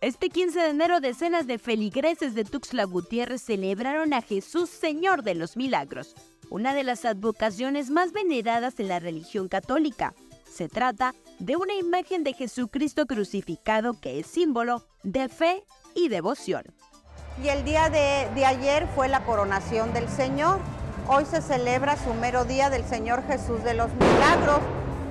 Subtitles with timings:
[0.00, 5.34] Este 15 de enero, decenas de feligreses de Tuxtla Gutiérrez celebraron a Jesús Señor de
[5.34, 6.14] los Milagros,
[6.50, 10.14] una de las advocaciones más veneradas en la religión católica.
[10.48, 15.64] Se trata de una imagen de Jesucristo crucificado que es símbolo de fe
[15.96, 16.62] y devoción.
[17.42, 20.60] Y el día de, de ayer fue la coronación del Señor.
[21.08, 24.60] Hoy se celebra su mero día del Señor Jesús de los Milagros.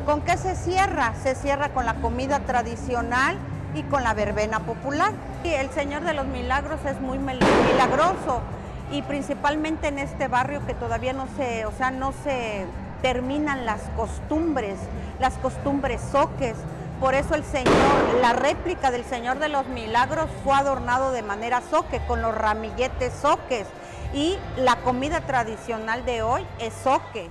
[0.05, 1.13] ¿Con qué se cierra?
[1.21, 3.37] Se cierra con la comida tradicional
[3.73, 5.13] y con la verbena popular.
[5.43, 8.41] Y el Señor de los Milagros es muy milagroso
[8.91, 12.65] y principalmente en este barrio que todavía no se, o sea, no se
[13.01, 14.77] terminan las costumbres,
[15.19, 16.55] las costumbres soques.
[16.99, 17.73] Por eso el Señor,
[18.21, 23.13] la réplica del Señor de los Milagros fue adornado de manera soque, con los ramilletes
[23.13, 23.67] soques.
[24.13, 27.29] Y la comida tradicional de hoy es soque.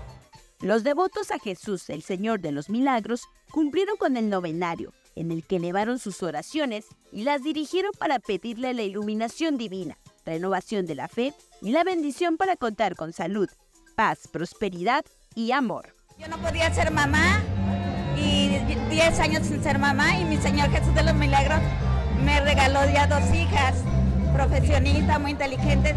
[0.61, 5.43] Los devotos a Jesús, el Señor de los Milagros, cumplieron con el novenario, en el
[5.45, 11.09] que elevaron sus oraciones y las dirigieron para pedirle la iluminación divina, renovación de la
[11.09, 13.49] fe y la bendición para contar con salud,
[13.97, 15.95] paz, prosperidad y amor.
[16.19, 17.43] Yo no podía ser mamá
[18.17, 18.59] y
[18.91, 21.61] 10 años sin ser mamá y mi Señor Jesús de los Milagros
[22.25, 23.75] me regaló ya dos hijas,
[24.35, 25.95] profesionistas, muy inteligentes,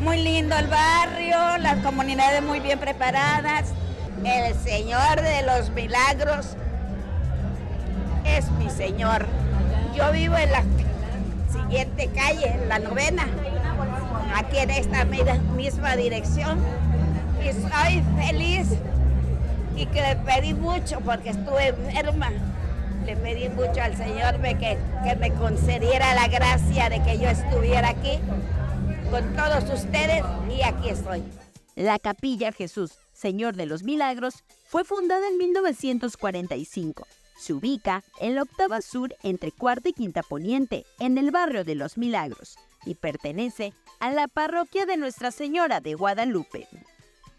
[0.00, 3.72] muy lindo el barrio, las comunidades muy bien preparadas.
[4.24, 6.56] El Señor de los Milagros
[8.36, 9.26] es mi Señor.
[9.94, 10.62] Yo vivo en la
[11.52, 13.26] siguiente calle, en la novena,
[14.34, 16.58] aquí en esta misma dirección.
[17.40, 18.68] Y soy feliz
[19.76, 22.30] y que le pedí mucho porque estuve enferma.
[23.06, 27.90] Le pedí mucho al Señor que, que me concediera la gracia de que yo estuviera
[27.90, 28.18] aquí
[29.10, 31.22] con todos ustedes y aquí estoy.
[31.76, 38.42] La Capilla Jesús, Señor de los Milagros, fue fundada en 1945 se ubica en la
[38.42, 43.72] octava sur entre cuarta y quinta poniente, en el barrio de Los Milagros, y pertenece
[44.00, 46.68] a la parroquia de Nuestra Señora de Guadalupe.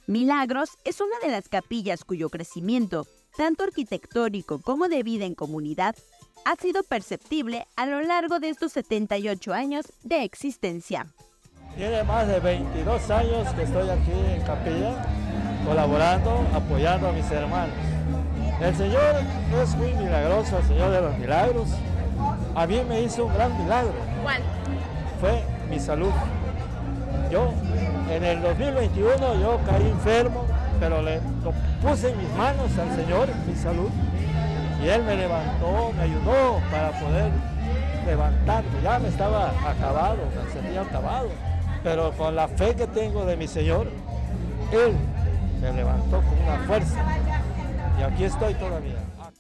[0.08, 5.96] Milagros es una de las capillas cuyo crecimiento, tanto arquitectónico como de vida en comunidad,
[6.46, 11.08] ha sido perceptible a lo largo de estos 78 años de existencia.
[11.76, 15.06] Tiene más de 22 años que estoy aquí en capilla,
[15.66, 17.95] colaborando, apoyando a mis hermanos.
[18.62, 19.16] El Señor
[19.62, 21.68] es muy milagroso, el Señor de los milagros.
[22.56, 23.94] A mí me hizo un gran milagro.
[24.24, 24.42] ¿Cuál?
[25.20, 26.12] Fue mi salud.
[27.30, 27.52] Yo,
[28.10, 30.46] en el 2021, yo caí enfermo,
[30.80, 31.20] pero le
[31.82, 33.90] puse en mis manos al Señor mi salud.
[34.82, 37.32] Y Él me levantó, me ayudó para poder
[38.06, 38.70] levantarme.
[38.82, 41.28] Ya me estaba acabado, me sentía acabado.
[41.84, 43.88] Pero con la fe que tengo de mi Señor,
[44.72, 44.96] Él
[45.62, 47.04] me levantó con una fuerza
[48.00, 48.96] y aquí estoy todavía.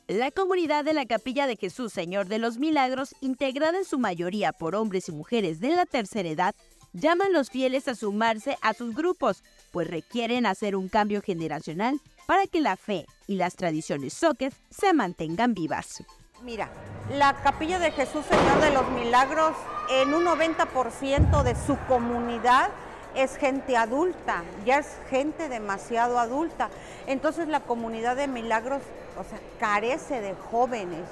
[0.07, 4.51] La comunidad de la Capilla de Jesús Señor de los Milagros, integrada en su mayoría
[4.53, 6.55] por hombres y mujeres de la tercera edad,
[6.93, 11.99] llaman a los fieles a sumarse a sus grupos, pues requieren hacer un cambio generacional
[12.25, 16.03] para que la fe y las tradiciones soques se mantengan vivas.
[16.43, 16.69] Mira,
[17.11, 19.53] la Capilla de Jesús Señor de los Milagros,
[19.89, 22.69] en un 90% de su comunidad
[23.15, 26.69] es gente adulta, ya es gente demasiado adulta.
[27.07, 28.81] Entonces la comunidad de milagros
[29.17, 31.05] o sea, carece de jóvenes,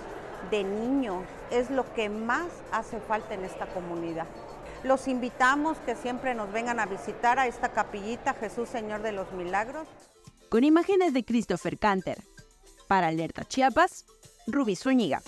[0.52, 4.26] de niños, es lo que más hace falta en esta comunidad.
[4.84, 9.32] Los invitamos que siempre nos vengan a visitar a esta capillita Jesús Señor de los
[9.32, 9.88] Milagros.
[10.50, 12.18] Con imágenes de Christopher Canter.
[12.88, 14.06] Para Alerta Chiapas,
[14.46, 15.22] Ruby Zúñiga.